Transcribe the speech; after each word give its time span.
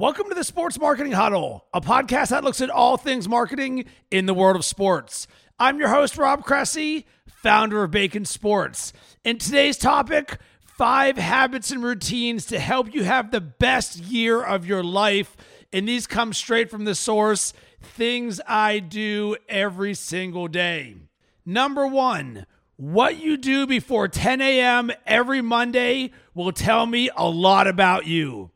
Welcome 0.00 0.30
to 0.30 0.34
the 0.34 0.44
Sports 0.44 0.80
Marketing 0.80 1.12
Huddle, 1.12 1.66
a 1.74 1.80
podcast 1.82 2.30
that 2.30 2.42
looks 2.42 2.62
at 2.62 2.70
all 2.70 2.96
things 2.96 3.28
marketing 3.28 3.84
in 4.10 4.24
the 4.24 4.32
world 4.32 4.56
of 4.56 4.64
sports. 4.64 5.26
I'm 5.58 5.78
your 5.78 5.90
host, 5.90 6.16
Rob 6.16 6.42
Cressy, 6.42 7.04
founder 7.26 7.84
of 7.84 7.90
Bacon 7.90 8.24
Sports. 8.24 8.94
And 9.26 9.38
today's 9.38 9.76
topic 9.76 10.38
five 10.62 11.18
habits 11.18 11.70
and 11.70 11.82
routines 11.82 12.46
to 12.46 12.58
help 12.58 12.94
you 12.94 13.04
have 13.04 13.30
the 13.30 13.42
best 13.42 13.98
year 13.98 14.42
of 14.42 14.64
your 14.64 14.82
life. 14.82 15.36
And 15.70 15.86
these 15.86 16.06
come 16.06 16.32
straight 16.32 16.70
from 16.70 16.86
the 16.86 16.94
source 16.94 17.52
things 17.82 18.40
I 18.48 18.78
do 18.78 19.36
every 19.50 19.92
single 19.92 20.48
day. 20.48 20.96
Number 21.44 21.86
one, 21.86 22.46
what 22.76 23.18
you 23.18 23.36
do 23.36 23.66
before 23.66 24.08
10 24.08 24.40
a.m. 24.40 24.92
every 25.04 25.42
Monday 25.42 26.12
will 26.32 26.52
tell 26.52 26.86
me 26.86 27.10
a 27.14 27.28
lot 27.28 27.66
about 27.66 28.06
you. 28.06 28.50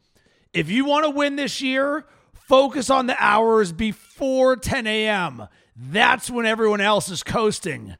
If 0.54 0.70
you 0.70 0.84
want 0.84 1.04
to 1.04 1.10
win 1.10 1.34
this 1.34 1.60
year, 1.60 2.06
focus 2.32 2.88
on 2.88 3.08
the 3.08 3.16
hours 3.18 3.72
before 3.72 4.56
10 4.56 4.86
a.m. 4.86 5.48
That's 5.76 6.30
when 6.30 6.46
everyone 6.46 6.80
else 6.80 7.10
is 7.10 7.24
coasting. 7.24 7.96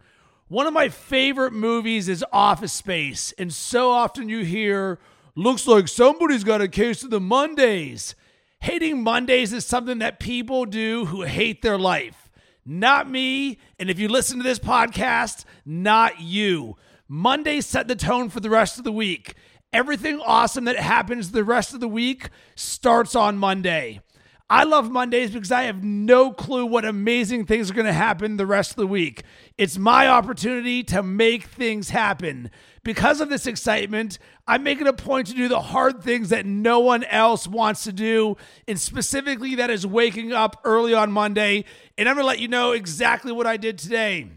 One 0.47 0.69
of 0.69 0.73
my 0.73 0.89
favorite 0.89 1.53
movies 1.53 2.09
is 2.09 2.25
Office 2.33 2.73
Space, 2.73 3.33
and 3.39 3.53
so 3.53 3.91
often 3.91 4.29
you 4.29 4.45
hear, 4.45 5.01
looks 5.35 5.67
like 5.67 5.89
somebody's 5.89 6.45
got 6.45 6.61
a 6.61 6.69
case 6.69 7.03
of 7.03 7.11
the 7.11 7.19
Mondays. 7.19 8.15
Hating 8.61 9.03
Mondays 9.03 9.53
is 9.53 9.67
something 9.67 9.99
that 9.99 10.21
people 10.21 10.65
do 10.65 11.07
who 11.07 11.23
hate 11.23 11.61
their 11.61 11.79
life. 11.79 12.31
Not 12.65 13.11
me, 13.11 13.59
and 13.81 13.91
if 13.91 13.99
you 13.99 14.07
listen 14.07 14.39
to 14.39 14.45
this 14.45 14.61
podcast, 14.61 15.45
not 15.67 16.21
you. 16.21 16.77
Mondays 17.09 17.67
set 17.67 17.89
the 17.89 17.97
tone 17.97 18.31
for 18.31 18.39
the 18.39 18.49
rest 18.49 18.79
of 18.79 18.85
the 18.85 18.93
week. 18.93 19.35
Everything 19.75 20.21
awesome 20.21 20.67
that 20.67 20.79
happens 20.79 21.33
the 21.33 21.43
rest 21.43 21.75
of 21.75 21.81
the 21.81 21.89
week 21.89 22.29
starts 22.55 23.17
on 23.17 23.37
Monday. 23.37 24.01
I 24.49 24.63
love 24.63 24.89
Mondays 24.89 25.33
because 25.33 25.51
I 25.51 25.65
have 25.65 25.83
no 25.83 26.31
clue 26.31 26.65
what 26.65 26.85
amazing 26.85 27.45
things 27.45 27.73
are 27.73 27.75
going 27.75 27.87
to 27.87 27.93
happen 27.93 28.37
the 28.37 28.47
rest 28.47 28.71
of 28.71 28.77
the 28.77 28.87
week. 28.87 29.25
It's 29.59 29.77
my 29.77 30.07
opportunity 30.07 30.85
to 30.85 31.03
make 31.03 31.47
things 31.47 31.91
happen. 31.91 32.53
Because 32.85 33.21
of 33.21 33.31
this 33.31 33.49
excitement, 33.49 34.21
I'm 34.47 34.63
making 34.63 34.87
a 34.87 34.93
point 34.93 35.27
to 35.27 35.35
do 35.35 35.49
the 35.49 35.61
hard 35.61 36.05
things 36.05 36.29
that 36.29 36.47
no 36.47 36.79
one 36.79 37.03
else 37.03 37.49
wants 37.49 37.83
to 37.83 37.93
do, 37.93 38.37
and 38.69 38.79
specifically 38.79 39.57
that 39.57 39.71
is 39.71 39.85
waking 39.85 40.33
up 40.33 40.61
early 40.63 40.95
on 40.95 41.11
Monday. 41.11 41.65
And 41.99 42.09
I'm 42.09 42.15
going 42.15 42.23
to 42.23 42.29
let 42.29 42.39
you 42.39 42.47
know 42.47 42.71
exactly 42.71 43.33
what 43.33 43.49
I 43.49 43.57
did 43.57 43.79
today. 43.79 44.29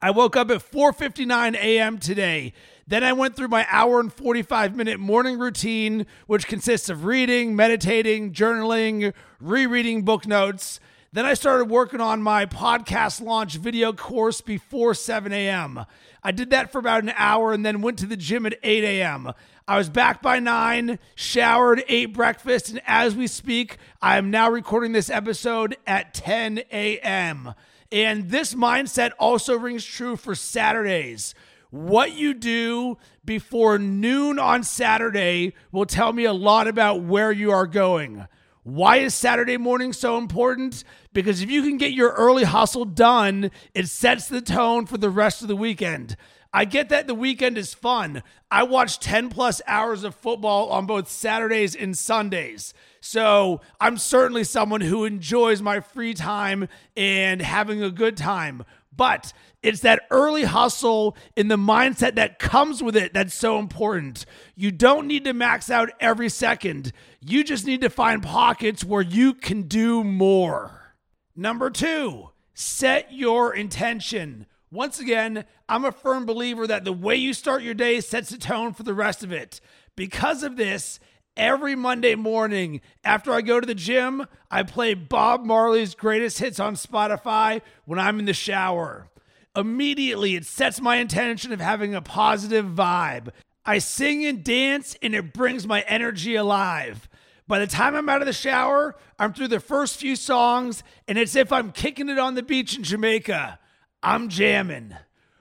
I 0.00 0.10
woke 0.10 0.36
up 0.36 0.50
at 0.50 0.58
4:59 0.58 1.54
a.m. 1.56 1.98
today. 1.98 2.52
Then 2.86 3.02
I 3.02 3.12
went 3.12 3.34
through 3.34 3.48
my 3.48 3.66
hour 3.70 3.98
and 3.98 4.12
45 4.12 4.76
minute 4.76 5.00
morning 5.00 5.38
routine, 5.38 6.06
which 6.26 6.46
consists 6.46 6.88
of 6.88 7.04
reading, 7.04 7.56
meditating, 7.56 8.32
journaling, 8.32 9.12
rereading 9.40 10.02
book 10.02 10.26
notes. 10.26 10.78
Then 11.12 11.24
I 11.24 11.34
started 11.34 11.70
working 11.70 12.00
on 12.00 12.20
my 12.20 12.44
podcast 12.44 13.22
launch 13.22 13.56
video 13.56 13.92
course 13.92 14.40
before 14.40 14.92
7 14.92 15.32
a.m. 15.32 15.86
I 16.22 16.30
did 16.30 16.50
that 16.50 16.70
for 16.70 16.78
about 16.78 17.04
an 17.04 17.14
hour 17.16 17.52
and 17.52 17.64
then 17.64 17.80
went 17.80 17.98
to 18.00 18.06
the 18.06 18.16
gym 18.16 18.44
at 18.44 18.58
8 18.62 18.84
a.m. 18.84 19.32
I 19.66 19.78
was 19.78 19.88
back 19.88 20.20
by 20.20 20.38
9, 20.38 20.98
showered, 21.14 21.82
ate 21.88 22.12
breakfast, 22.12 22.68
and 22.68 22.80
as 22.86 23.16
we 23.16 23.26
speak, 23.26 23.78
I 24.02 24.18
am 24.18 24.30
now 24.30 24.50
recording 24.50 24.92
this 24.92 25.10
episode 25.10 25.76
at 25.86 26.14
10 26.14 26.58
a.m. 26.70 27.54
And 27.92 28.30
this 28.30 28.54
mindset 28.54 29.12
also 29.18 29.56
rings 29.56 29.84
true 29.84 30.16
for 30.16 30.34
Saturdays. 30.34 31.34
What 31.70 32.12
you 32.12 32.34
do 32.34 32.98
before 33.24 33.78
noon 33.78 34.38
on 34.38 34.62
Saturday 34.62 35.54
will 35.72 35.86
tell 35.86 36.12
me 36.12 36.24
a 36.24 36.32
lot 36.32 36.68
about 36.68 37.02
where 37.02 37.32
you 37.32 37.50
are 37.50 37.66
going. 37.66 38.26
Why 38.62 38.96
is 38.96 39.14
Saturday 39.14 39.56
morning 39.56 39.92
so 39.92 40.18
important? 40.18 40.82
Because 41.12 41.40
if 41.40 41.50
you 41.50 41.62
can 41.62 41.76
get 41.76 41.92
your 41.92 42.10
early 42.12 42.44
hustle 42.44 42.84
done, 42.84 43.50
it 43.74 43.88
sets 43.88 44.26
the 44.26 44.40
tone 44.40 44.86
for 44.86 44.98
the 44.98 45.10
rest 45.10 45.42
of 45.42 45.48
the 45.48 45.54
weekend. 45.54 46.16
I 46.56 46.64
get 46.64 46.88
that 46.88 47.06
the 47.06 47.14
weekend 47.14 47.58
is 47.58 47.74
fun. 47.74 48.22
I 48.50 48.62
watch 48.62 48.98
10 48.98 49.28
plus 49.28 49.60
hours 49.66 50.04
of 50.04 50.14
football 50.14 50.70
on 50.70 50.86
both 50.86 51.06
Saturdays 51.06 51.76
and 51.76 51.96
Sundays. 51.96 52.72
So 52.98 53.60
I'm 53.78 53.98
certainly 53.98 54.42
someone 54.42 54.80
who 54.80 55.04
enjoys 55.04 55.60
my 55.60 55.80
free 55.80 56.14
time 56.14 56.68
and 56.96 57.42
having 57.42 57.82
a 57.82 57.90
good 57.90 58.16
time. 58.16 58.64
But 58.90 59.34
it's 59.62 59.80
that 59.80 60.04
early 60.10 60.44
hustle 60.44 61.14
in 61.36 61.48
the 61.48 61.58
mindset 61.58 62.14
that 62.14 62.38
comes 62.38 62.82
with 62.82 62.96
it 62.96 63.12
that's 63.12 63.34
so 63.34 63.58
important. 63.58 64.24
You 64.54 64.70
don't 64.70 65.06
need 65.06 65.24
to 65.24 65.34
max 65.34 65.68
out 65.68 65.90
every 66.00 66.30
second. 66.30 66.90
You 67.20 67.44
just 67.44 67.66
need 67.66 67.82
to 67.82 67.90
find 67.90 68.22
pockets 68.22 68.82
where 68.82 69.02
you 69.02 69.34
can 69.34 69.64
do 69.64 70.02
more. 70.02 70.94
Number 71.36 71.68
two, 71.68 72.30
set 72.54 73.12
your 73.12 73.54
intention. 73.54 74.46
Once 74.76 75.00
again, 75.00 75.46
I'm 75.70 75.86
a 75.86 75.90
firm 75.90 76.26
believer 76.26 76.66
that 76.66 76.84
the 76.84 76.92
way 76.92 77.16
you 77.16 77.32
start 77.32 77.62
your 77.62 77.72
day 77.72 77.98
sets 78.02 78.28
the 78.28 78.36
tone 78.36 78.74
for 78.74 78.82
the 78.82 78.92
rest 78.92 79.24
of 79.24 79.32
it. 79.32 79.58
Because 79.96 80.42
of 80.42 80.58
this, 80.58 81.00
every 81.34 81.74
Monday 81.74 82.14
morning 82.14 82.82
after 83.02 83.32
I 83.32 83.40
go 83.40 83.58
to 83.58 83.66
the 83.66 83.74
gym, 83.74 84.26
I 84.50 84.64
play 84.64 84.92
Bob 84.92 85.46
Marley's 85.46 85.94
greatest 85.94 86.40
hits 86.40 86.60
on 86.60 86.74
Spotify 86.74 87.62
when 87.86 87.98
I'm 87.98 88.18
in 88.18 88.26
the 88.26 88.34
shower. 88.34 89.08
Immediately, 89.56 90.34
it 90.34 90.44
sets 90.44 90.78
my 90.78 90.96
intention 90.96 91.54
of 91.54 91.60
having 91.62 91.94
a 91.94 92.02
positive 92.02 92.66
vibe. 92.66 93.30
I 93.64 93.78
sing 93.78 94.26
and 94.26 94.44
dance, 94.44 94.94
and 95.00 95.14
it 95.14 95.32
brings 95.32 95.66
my 95.66 95.86
energy 95.88 96.34
alive. 96.34 97.08
By 97.48 97.60
the 97.60 97.66
time 97.66 97.94
I'm 97.94 98.10
out 98.10 98.20
of 98.20 98.26
the 98.26 98.34
shower, 98.34 98.94
I'm 99.18 99.32
through 99.32 99.48
the 99.48 99.58
first 99.58 99.96
few 99.96 100.16
songs, 100.16 100.82
and 101.08 101.16
it's 101.16 101.34
if 101.34 101.50
I'm 101.50 101.72
kicking 101.72 102.10
it 102.10 102.18
on 102.18 102.34
the 102.34 102.42
beach 102.42 102.76
in 102.76 102.82
Jamaica. 102.82 103.58
I'm 104.06 104.28
jamming. 104.28 104.94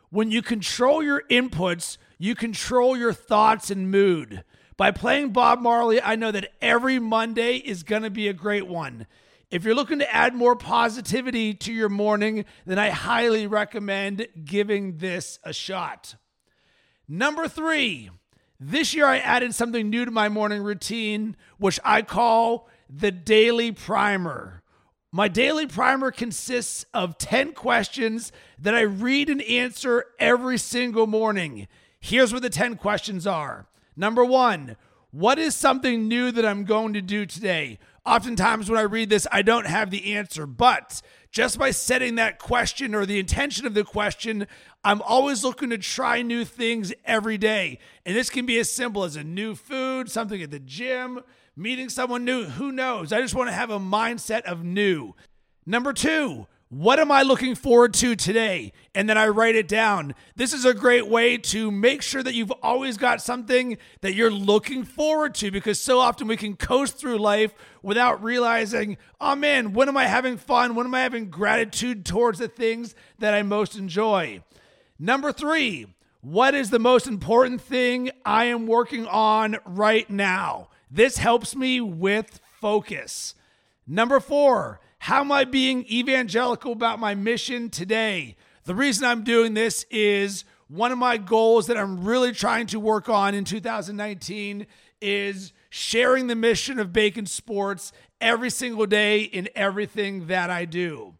When 0.09 0.31
you 0.31 0.41
control 0.41 1.03
your 1.03 1.21
inputs, 1.29 1.99
you 2.17 2.33
control 2.33 2.97
your 2.97 3.13
thoughts 3.13 3.69
and 3.69 3.91
mood. 3.91 4.43
By 4.75 4.89
playing 4.89 5.33
Bob 5.33 5.59
Marley, 5.59 6.01
I 6.01 6.15
know 6.15 6.31
that 6.31 6.49
every 6.63 6.97
Monday 6.97 7.57
is 7.57 7.83
going 7.83 8.01
to 8.01 8.09
be 8.09 8.27
a 8.27 8.33
great 8.33 8.65
one. 8.65 9.05
If 9.51 9.63
you're 9.63 9.75
looking 9.75 9.99
to 9.99 10.11
add 10.11 10.33
more 10.33 10.55
positivity 10.55 11.53
to 11.53 11.71
your 11.71 11.89
morning, 11.89 12.43
then 12.65 12.79
I 12.79 12.89
highly 12.89 13.45
recommend 13.45 14.27
giving 14.43 14.97
this 14.97 15.37
a 15.43 15.53
shot. 15.53 16.15
Number 17.07 17.47
three, 17.47 18.09
this 18.59 18.95
year 18.95 19.05
I 19.05 19.19
added 19.19 19.53
something 19.53 19.91
new 19.91 20.05
to 20.05 20.11
my 20.11 20.27
morning 20.27 20.63
routine, 20.63 21.35
which 21.59 21.79
I 21.85 22.01
call 22.01 22.67
the 22.89 23.11
daily 23.11 23.71
primer. 23.71 24.63
My 25.15 25.29
daily 25.29 25.65
primer 25.65 26.11
consists 26.11 26.85
of 26.93 27.17
10 27.17 27.53
questions 27.53 28.33
that 28.59 28.75
I 28.75 28.81
read 28.81 29.29
and 29.29 29.41
answer 29.43 30.07
every 30.19 30.57
single 30.57 31.07
morning. 31.07 31.69
Here's 32.01 32.33
what 32.33 32.41
the 32.41 32.49
10 32.49 32.75
questions 32.75 33.25
are 33.25 33.65
Number 33.95 34.25
one, 34.25 34.75
what 35.11 35.39
is 35.39 35.55
something 35.55 36.09
new 36.09 36.33
that 36.33 36.45
I'm 36.45 36.65
going 36.65 36.91
to 36.95 37.01
do 37.01 37.25
today? 37.25 37.79
Oftentimes, 38.05 38.69
when 38.69 38.77
I 38.77 38.81
read 38.81 39.09
this, 39.09 39.25
I 39.31 39.41
don't 39.41 39.67
have 39.67 39.89
the 39.89 40.15
answer, 40.15 40.45
but 40.45 41.01
just 41.31 41.57
by 41.57 41.71
setting 41.71 42.15
that 42.15 42.37
question 42.37 42.93
or 42.93 43.05
the 43.05 43.17
intention 43.17 43.65
of 43.65 43.73
the 43.73 43.85
question, 43.85 44.47
I'm 44.83 45.01
always 45.01 45.45
looking 45.45 45.69
to 45.69 45.77
try 45.77 46.23
new 46.23 46.43
things 46.43 46.93
every 47.05 47.37
day. 47.37 47.79
And 48.05 48.17
this 48.17 48.29
can 48.29 48.45
be 48.45 48.59
as 48.59 48.69
simple 48.69 49.05
as 49.05 49.15
a 49.15 49.23
new 49.23 49.55
food, 49.55 49.75
something 50.09 50.41
at 50.41 50.51
the 50.51 50.59
gym, 50.59 51.21
meeting 51.55 51.89
someone 51.89 52.25
new. 52.25 52.45
Who 52.45 52.71
knows? 52.71 53.11
I 53.11 53.21
just 53.21 53.35
want 53.35 53.49
to 53.49 53.55
have 53.55 53.69
a 53.69 53.79
mindset 53.79 54.41
of 54.43 54.63
new. 54.63 55.13
Number 55.65 55.93
two, 55.93 56.47
what 56.69 56.99
am 56.99 57.11
I 57.11 57.21
looking 57.21 57.53
forward 57.53 57.93
to 57.95 58.15
today? 58.15 58.73
And 58.93 59.07
then 59.07 59.17
I 59.17 59.27
write 59.27 59.55
it 59.55 59.67
down. 59.67 60.15
This 60.35 60.51
is 60.51 60.65
a 60.65 60.73
great 60.73 61.07
way 61.07 61.37
to 61.37 61.69
make 61.69 62.01
sure 62.01 62.23
that 62.23 62.33
you've 62.33 62.51
always 62.51 62.97
got 62.97 63.21
something 63.21 63.77
that 64.01 64.13
you're 64.13 64.31
looking 64.31 64.83
forward 64.83 65.35
to 65.35 65.51
because 65.51 65.79
so 65.79 65.99
often 65.99 66.27
we 66.27 66.37
can 66.37 66.55
coast 66.55 66.97
through 66.97 67.19
life 67.19 67.53
without 67.81 68.23
realizing, 68.23 68.97
oh 69.21 69.35
man, 69.35 69.73
when 69.73 69.87
am 69.87 69.95
I 69.95 70.07
having 70.07 70.37
fun? 70.37 70.75
When 70.75 70.87
am 70.87 70.95
I 70.95 71.01
having 71.01 71.29
gratitude 71.29 72.03
towards 72.03 72.39
the 72.39 72.47
things 72.47 72.95
that 73.19 73.33
I 73.33 73.43
most 73.43 73.77
enjoy? 73.77 74.41
Number 74.97 75.31
three, 75.31 75.87
what 76.25 76.55
is 76.55 76.71
the 76.71 76.79
most 76.79 77.05
important 77.05 77.61
thing 77.61 78.09
I 78.25 78.45
am 78.45 78.65
working 78.65 79.05
on 79.05 79.57
right 79.63 80.09
now? 80.09 80.69
This 80.89 81.19
helps 81.19 81.55
me 81.55 81.79
with 81.81 82.39
focus. 82.59 83.35
Number 83.85 84.19
four, 84.19 84.79
how 84.97 85.21
am 85.21 85.31
I 85.31 85.43
being 85.43 85.85
evangelical 85.85 86.71
about 86.71 86.97
my 86.97 87.13
mission 87.13 87.69
today? 87.69 88.37
The 88.63 88.73
reason 88.73 89.05
I'm 89.05 89.23
doing 89.23 89.53
this 89.53 89.85
is 89.91 90.45
one 90.67 90.91
of 90.91 90.97
my 90.97 91.17
goals 91.17 91.67
that 91.67 91.77
I'm 91.77 92.03
really 92.03 92.31
trying 92.31 92.65
to 92.67 92.79
work 92.79 93.07
on 93.07 93.35
in 93.35 93.43
2019 93.43 94.65
is 94.99 95.53
sharing 95.69 96.25
the 96.25 96.35
mission 96.35 96.79
of 96.79 96.91
Bacon 96.91 97.27
Sports 97.27 97.93
every 98.19 98.49
single 98.49 98.87
day 98.87 99.21
in 99.21 99.47
everything 99.53 100.25
that 100.25 100.49
I 100.49 100.65
do. 100.65 101.13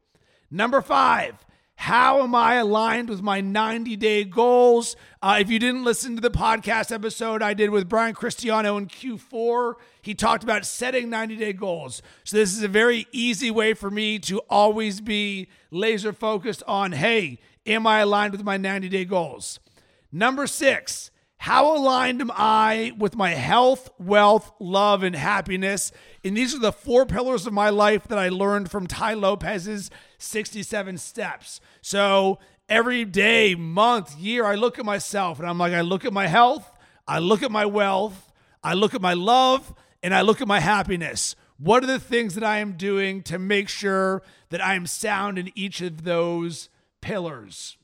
Number 0.50 0.81
five, 0.81 1.46
how 1.75 2.24
am 2.24 2.33
I 2.33 2.56
aligned 2.56 3.10
with 3.10 3.22
my 3.22 3.42
90 3.42 3.95
day 3.98 4.24
goals? 4.24 4.95
Uh, 5.22 5.38
if 5.39 5.50
you 5.50 5.60
didn't 5.60 5.83
listen 5.83 6.16
to 6.16 6.22
the 6.22 6.31
podcast 6.31 6.92
episode 6.92 7.42
I 7.42 7.54
did 7.54 7.69
with 7.69 7.89
Brian 7.89 8.16
Cristiano 8.16 8.77
in 8.77 8.88
Q4, 8.88 9.75
he 10.01 10.16
talked 10.16 10.44
about 10.44 10.66
setting 10.66 11.10
90 11.10 11.36
day 11.36 11.54
goals. 11.54 12.01
So, 12.24 12.38
this 12.38 12.56
is 12.56 12.63
a 12.63 12.68
very 12.68 13.07
easy 13.12 13.51
way 13.51 13.74
for 13.74 13.92
me 13.92 14.19
to 14.19 14.39
always 14.50 15.01
be 15.01 15.48
laser 15.69 16.13
focused 16.13 16.63
on 16.66 16.94
hey, 16.94 17.39
am 17.66 17.86
I 17.86 18.00
aligned 18.00 18.31
with 18.31 18.44
my 18.44 18.57
90 18.57 18.89
day 18.89 19.06
goals? 19.06 19.60
Number 20.12 20.48
six, 20.48 21.12
how 21.45 21.77
aligned 21.77 22.21
am 22.21 22.31
I 22.33 22.92
with 22.97 23.15
my 23.15 23.30
health, 23.30 23.92
wealth, 24.00 24.51
love, 24.59 25.03
and 25.03 25.15
happiness? 25.15 25.92
And 26.24 26.36
these 26.36 26.56
are 26.56 26.59
the 26.59 26.71
four 26.71 27.06
pillars 27.06 27.45
of 27.45 27.53
my 27.53 27.69
life 27.69 28.07
that 28.07 28.18
I 28.18 28.30
learned 28.30 28.71
from 28.71 28.88
Tai 28.88 29.13
Lopez's 29.13 29.92
67 30.18 30.97
steps. 30.97 31.62
So 31.83 32.39
every 32.68 33.06
day, 33.06 33.53
month, 33.53 34.18
year, 34.18 34.44
I 34.44 34.56
look 34.56 34.80
at 34.80 34.86
myself 34.86 35.38
and 35.38 35.47
I'm 35.47 35.59
like, 35.59 35.74
I 35.74 35.81
look 35.81 36.03
at 36.03 36.12
my 36.12 36.25
health, 36.25 36.68
I 37.07 37.19
look 37.19 37.44
at 37.44 37.51
my 37.51 37.68
wealth, 37.68 38.33
I 38.63 38.74
look 38.74 38.95
at 38.95 39.01
my 39.01 39.13
love, 39.13 39.71
and 40.01 40.15
I 40.15 40.21
look 40.21 40.42
at 40.42 40.47
my 40.47 40.62
happiness. 40.62 41.36
What 41.59 41.83
are 41.83 41.88
the 41.88 42.00
things 42.00 42.33
that 42.33 42.44
I 42.44 42.57
am 42.57 42.71
doing 42.71 43.21
to 43.21 43.38
make 43.38 43.69
sure 43.69 44.24
that 44.50 44.65
I 44.65 44.74
am 44.74 44.88
sound 44.88 45.38
in 45.38 45.51
each 45.53 45.80
of 45.81 46.06
those 46.06 46.69
pillars? 47.01 47.77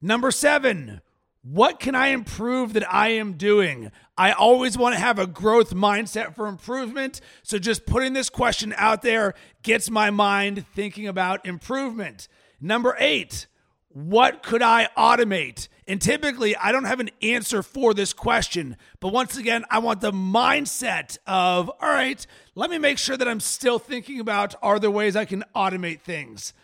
Number 0.00 0.30
seven, 0.30 1.00
what 1.44 1.78
can 1.78 1.94
I 1.94 2.08
improve 2.08 2.72
that 2.72 2.90
I 2.90 3.08
am 3.08 3.34
doing? 3.34 3.92
I 4.16 4.32
always 4.32 4.78
want 4.78 4.94
to 4.94 5.00
have 5.00 5.18
a 5.18 5.26
growth 5.26 5.74
mindset 5.74 6.34
for 6.34 6.46
improvement. 6.46 7.20
So 7.42 7.58
just 7.58 7.84
putting 7.84 8.14
this 8.14 8.30
question 8.30 8.72
out 8.78 9.02
there 9.02 9.34
gets 9.62 9.90
my 9.90 10.10
mind 10.10 10.64
thinking 10.74 11.06
about 11.06 11.44
improvement. 11.44 12.28
Number 12.62 12.96
eight, 12.98 13.46
what 13.90 14.42
could 14.42 14.62
I 14.62 14.88
automate? 14.96 15.68
And 15.86 16.00
typically, 16.00 16.56
I 16.56 16.72
don't 16.72 16.84
have 16.84 17.00
an 17.00 17.10
answer 17.20 17.62
for 17.62 17.92
this 17.92 18.14
question. 18.14 18.78
But 19.00 19.12
once 19.12 19.36
again, 19.36 19.66
I 19.70 19.80
want 19.80 20.00
the 20.00 20.12
mindset 20.12 21.18
of, 21.26 21.68
all 21.68 21.90
right, 21.90 22.26
let 22.54 22.70
me 22.70 22.78
make 22.78 22.96
sure 22.96 23.18
that 23.18 23.28
I'm 23.28 23.40
still 23.40 23.78
thinking 23.78 24.18
about 24.18 24.54
are 24.62 24.78
there 24.78 24.90
ways 24.90 25.14
I 25.14 25.26
can 25.26 25.44
automate 25.54 26.00
things? 26.00 26.54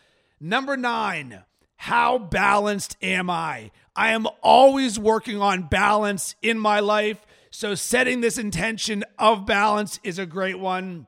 Number 0.41 0.75
nine, 0.75 1.45
how 1.81 2.19
balanced 2.19 2.99
am 3.01 3.31
I? 3.31 3.71
I 3.97 4.11
am 4.11 4.27
always 4.43 4.99
working 4.99 5.41
on 5.41 5.63
balance 5.63 6.35
in 6.43 6.59
my 6.59 6.81
life. 6.81 7.25
So, 7.51 7.75
setting 7.75 8.21
this 8.21 8.37
intention 8.37 9.03
of 9.19 9.47
balance 9.47 9.99
is 10.05 10.19
a 10.19 10.27
great 10.27 10.59
one. 10.59 11.07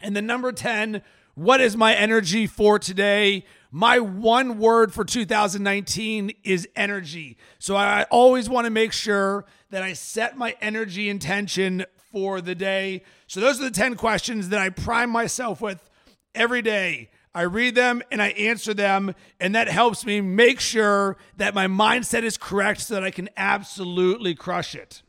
And 0.00 0.16
the 0.16 0.20
number 0.20 0.50
10, 0.50 1.02
what 1.36 1.60
is 1.60 1.76
my 1.76 1.94
energy 1.94 2.48
for 2.48 2.80
today? 2.80 3.44
My 3.70 4.00
one 4.00 4.58
word 4.58 4.92
for 4.92 5.04
2019 5.04 6.32
is 6.42 6.68
energy. 6.74 7.36
So, 7.60 7.76
I 7.76 8.02
always 8.10 8.50
want 8.50 8.64
to 8.64 8.72
make 8.72 8.92
sure 8.92 9.44
that 9.70 9.84
I 9.84 9.92
set 9.92 10.36
my 10.36 10.56
energy 10.60 11.10
intention 11.10 11.84
for 12.10 12.40
the 12.40 12.56
day. 12.56 13.04
So, 13.28 13.38
those 13.38 13.60
are 13.60 13.64
the 13.64 13.70
10 13.70 13.94
questions 13.94 14.48
that 14.48 14.58
I 14.58 14.70
prime 14.70 15.10
myself 15.10 15.60
with 15.60 15.88
every 16.34 16.60
day. 16.60 17.10
I 17.34 17.42
read 17.42 17.74
them 17.74 18.02
and 18.10 18.20
I 18.20 18.28
answer 18.30 18.74
them, 18.74 19.14
and 19.40 19.54
that 19.54 19.68
helps 19.68 20.04
me 20.04 20.20
make 20.20 20.60
sure 20.60 21.16
that 21.36 21.54
my 21.54 21.66
mindset 21.66 22.24
is 22.24 22.36
correct 22.36 22.82
so 22.82 22.94
that 22.94 23.04
I 23.04 23.10
can 23.10 23.30
absolutely 23.36 24.34
crush 24.34 24.74
it. 24.74 25.02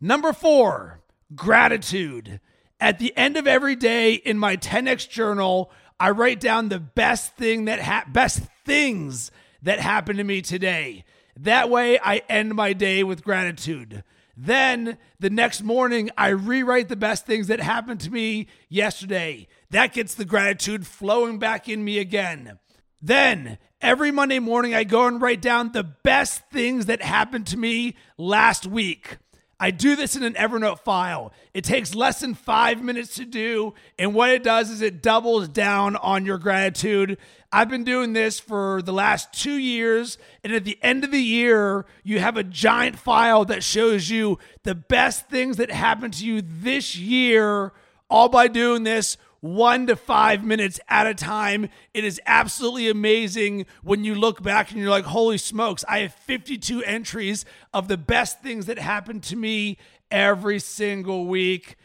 Number 0.00 0.32
four, 0.32 1.00
gratitude. 1.34 2.40
At 2.80 2.98
the 2.98 3.14
end 3.16 3.36
of 3.36 3.46
every 3.46 3.76
day 3.76 4.14
in 4.14 4.38
my 4.38 4.56
10x 4.56 5.08
journal, 5.08 5.70
I 6.00 6.10
write 6.10 6.40
down 6.40 6.68
the 6.68 6.78
best 6.78 7.34
thing 7.34 7.64
that 7.64 7.80
ha- 7.80 8.04
best 8.08 8.42
things 8.64 9.30
that 9.62 9.80
happened 9.80 10.18
to 10.18 10.24
me 10.24 10.40
today. 10.40 11.04
That 11.36 11.68
way 11.68 11.98
I 11.98 12.22
end 12.28 12.54
my 12.54 12.72
day 12.72 13.02
with 13.02 13.24
gratitude. 13.24 14.04
Then 14.36 14.98
the 15.18 15.30
next 15.30 15.62
morning, 15.62 16.10
I 16.16 16.28
rewrite 16.28 16.88
the 16.88 16.96
best 16.96 17.26
things 17.26 17.48
that 17.48 17.58
happened 17.58 18.00
to 18.02 18.10
me 18.10 18.46
yesterday. 18.68 19.48
That 19.70 19.92
gets 19.92 20.14
the 20.14 20.24
gratitude 20.24 20.86
flowing 20.86 21.38
back 21.38 21.68
in 21.68 21.84
me 21.84 21.98
again. 21.98 22.58
Then 23.02 23.58
every 23.80 24.10
Monday 24.10 24.38
morning, 24.38 24.74
I 24.74 24.84
go 24.84 25.06
and 25.06 25.20
write 25.20 25.42
down 25.42 25.72
the 25.72 25.84
best 25.84 26.50
things 26.50 26.86
that 26.86 27.02
happened 27.02 27.46
to 27.48 27.56
me 27.56 27.96
last 28.16 28.66
week. 28.66 29.18
I 29.60 29.72
do 29.72 29.96
this 29.96 30.14
in 30.14 30.22
an 30.22 30.34
Evernote 30.34 30.78
file. 30.80 31.32
It 31.52 31.64
takes 31.64 31.94
less 31.94 32.20
than 32.20 32.34
five 32.34 32.82
minutes 32.82 33.16
to 33.16 33.24
do. 33.24 33.74
And 33.98 34.14
what 34.14 34.30
it 34.30 34.44
does 34.44 34.70
is 34.70 34.82
it 34.82 35.02
doubles 35.02 35.48
down 35.48 35.96
on 35.96 36.24
your 36.24 36.38
gratitude. 36.38 37.18
I've 37.50 37.68
been 37.68 37.82
doing 37.82 38.12
this 38.12 38.38
for 38.38 38.82
the 38.82 38.92
last 38.92 39.32
two 39.32 39.56
years. 39.56 40.16
And 40.44 40.52
at 40.52 40.64
the 40.64 40.78
end 40.80 41.02
of 41.02 41.10
the 41.10 41.22
year, 41.22 41.86
you 42.04 42.20
have 42.20 42.36
a 42.36 42.44
giant 42.44 42.98
file 42.98 43.44
that 43.46 43.64
shows 43.64 44.08
you 44.08 44.38
the 44.62 44.76
best 44.76 45.28
things 45.28 45.56
that 45.56 45.72
happened 45.72 46.14
to 46.14 46.24
you 46.24 46.40
this 46.40 46.96
year, 46.96 47.72
all 48.08 48.28
by 48.28 48.46
doing 48.46 48.84
this 48.84 49.16
one 49.40 49.86
to 49.86 49.96
five 49.96 50.44
minutes 50.44 50.80
at 50.88 51.06
a 51.06 51.14
time. 51.14 51.68
It 51.94 52.04
is 52.04 52.20
absolutely 52.26 52.88
amazing 52.88 53.66
when 53.82 54.04
you 54.04 54.14
look 54.14 54.42
back 54.42 54.70
and 54.70 54.80
you're 54.80 54.90
like, 54.90 55.04
holy 55.04 55.38
smokes, 55.38 55.84
I 55.88 56.00
have 56.00 56.14
52 56.14 56.82
entries 56.82 57.44
of 57.72 57.88
the 57.88 57.96
best 57.96 58.42
things 58.42 58.66
that 58.66 58.78
happened 58.78 59.22
to 59.24 59.36
me 59.36 59.78
every 60.10 60.58
single 60.58 61.26
week. 61.26 61.76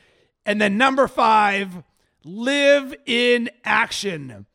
And 0.46 0.60
then 0.60 0.78
number 0.78 1.08
five, 1.08 1.84
live 2.24 2.94
in 3.06 3.50
action. 3.64 4.46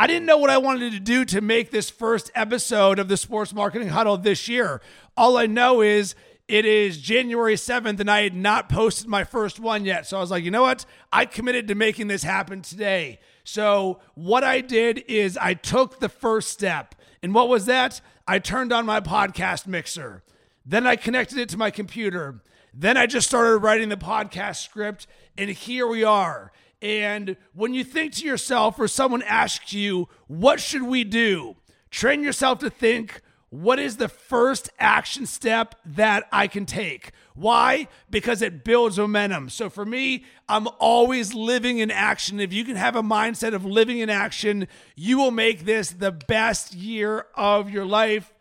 I 0.00 0.06
didn't 0.06 0.26
know 0.26 0.38
what 0.38 0.50
I 0.50 0.58
wanted 0.58 0.92
to 0.92 1.00
do 1.00 1.24
to 1.24 1.40
make 1.40 1.70
this 1.70 1.90
first 1.90 2.30
episode 2.34 2.98
of 2.98 3.08
the 3.08 3.16
Sports 3.16 3.52
Marketing 3.52 3.88
Huddle 3.88 4.16
this 4.16 4.48
year. 4.48 4.80
All 5.16 5.36
I 5.36 5.46
know 5.46 5.80
is 5.80 6.14
it 6.48 6.64
is 6.64 6.98
January 6.98 7.54
7th, 7.54 8.00
and 8.00 8.10
I 8.10 8.22
had 8.22 8.34
not 8.34 8.70
posted 8.70 9.06
my 9.06 9.22
first 9.22 9.60
one 9.60 9.84
yet. 9.84 10.06
So 10.06 10.16
I 10.16 10.20
was 10.20 10.30
like, 10.30 10.44
you 10.44 10.50
know 10.50 10.62
what? 10.62 10.86
I 11.12 11.26
committed 11.26 11.68
to 11.68 11.74
making 11.74 12.08
this 12.08 12.22
happen 12.22 12.62
today. 12.62 13.20
So 13.44 14.00
what 14.14 14.42
I 14.42 14.62
did 14.62 15.04
is 15.06 15.36
I 15.36 15.52
took 15.52 16.00
the 16.00 16.08
first 16.08 16.48
step. 16.48 16.94
And 17.22 17.34
what 17.34 17.50
was 17.50 17.66
that? 17.66 18.00
I 18.26 18.38
turned 18.38 18.72
on 18.72 18.86
my 18.86 19.00
podcast 19.00 19.66
mixer. 19.66 20.22
Then 20.64 20.86
I 20.86 20.96
connected 20.96 21.38
it 21.38 21.50
to 21.50 21.58
my 21.58 21.70
computer. 21.70 22.40
Then 22.72 22.96
I 22.96 23.06
just 23.06 23.28
started 23.28 23.58
writing 23.58 23.90
the 23.90 23.96
podcast 23.96 24.64
script. 24.64 25.06
And 25.36 25.50
here 25.50 25.86
we 25.86 26.02
are. 26.02 26.50
And 26.80 27.36
when 27.52 27.74
you 27.74 27.84
think 27.84 28.14
to 28.14 28.24
yourself, 28.24 28.78
or 28.78 28.88
someone 28.88 29.22
asks 29.22 29.72
you, 29.72 30.08
what 30.28 30.60
should 30.60 30.82
we 30.82 31.04
do? 31.04 31.56
Train 31.90 32.22
yourself 32.22 32.60
to 32.60 32.70
think, 32.70 33.20
what 33.50 33.78
is 33.78 33.96
the 33.96 34.08
first 34.08 34.68
action 34.78 35.24
step 35.24 35.74
that 35.84 36.28
I 36.30 36.48
can 36.48 36.66
take? 36.66 37.12
Why? 37.34 37.88
Because 38.10 38.42
it 38.42 38.62
builds 38.62 38.98
momentum. 38.98 39.48
So 39.48 39.70
for 39.70 39.86
me, 39.86 40.24
I'm 40.48 40.68
always 40.78 41.32
living 41.32 41.78
in 41.78 41.90
action. 41.90 42.40
If 42.40 42.52
you 42.52 42.64
can 42.64 42.76
have 42.76 42.94
a 42.94 43.02
mindset 43.02 43.54
of 43.54 43.64
living 43.64 43.98
in 43.98 44.10
action, 44.10 44.68
you 44.96 45.16
will 45.18 45.30
make 45.30 45.64
this 45.64 45.90
the 45.90 46.12
best 46.12 46.74
year 46.74 47.26
of 47.34 47.70
your 47.70 47.86
life. 47.86 48.34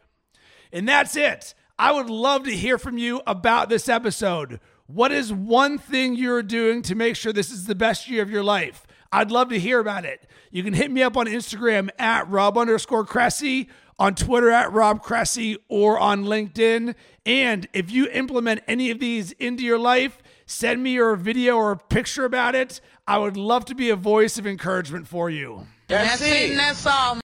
And 0.73 0.87
that's 0.87 1.15
it. 1.15 1.53
I 1.79 1.91
would 1.93 2.09
love 2.09 2.43
to 2.43 2.55
hear 2.55 2.77
from 2.77 2.97
you 2.97 3.21
about 3.25 3.69
this 3.69 3.87
episode. 3.87 4.59
What 4.87 5.11
is 5.11 5.31
one 5.31 5.77
thing 5.77 6.15
you're 6.15 6.43
doing 6.43 6.81
to 6.83 6.95
make 6.95 7.15
sure 7.15 7.31
this 7.31 7.51
is 7.51 7.65
the 7.65 7.75
best 7.75 8.09
year 8.09 8.23
of 8.23 8.31
your 8.31 8.43
life? 8.43 8.86
I'd 9.11 9.31
love 9.31 9.49
to 9.49 9.59
hear 9.59 9.79
about 9.79 10.05
it. 10.05 10.27
You 10.51 10.63
can 10.63 10.73
hit 10.73 10.91
me 10.91 11.03
up 11.03 11.17
on 11.17 11.25
Instagram 11.25 11.89
at 11.99 12.29
Rob 12.29 12.57
underscore 12.57 13.05
Cressy 13.05 13.69
on 13.99 14.15
Twitter 14.15 14.49
at 14.49 14.71
Rob 14.71 15.01
Cressy 15.01 15.57
or 15.67 15.99
on 15.99 16.25
LinkedIn. 16.25 16.95
And 17.25 17.67
if 17.73 17.91
you 17.91 18.07
implement 18.09 18.61
any 18.67 18.91
of 18.91 18.99
these 18.99 19.31
into 19.33 19.63
your 19.63 19.79
life, 19.79 20.21
send 20.45 20.83
me 20.83 20.91
your 20.93 21.15
video 21.15 21.55
or 21.55 21.71
a 21.71 21.77
picture 21.77 22.25
about 22.25 22.55
it. 22.55 22.79
I 23.07 23.17
would 23.17 23.37
love 23.37 23.65
to 23.65 23.75
be 23.75 23.89
a 23.89 23.95
voice 23.95 24.37
of 24.37 24.45
encouragement 24.45 25.07
for 25.07 25.29
you. 25.29 25.67
That's, 25.87 26.19
That's 26.19 26.31
it. 26.31 26.55
That's 26.55 26.85
all. 26.85 27.15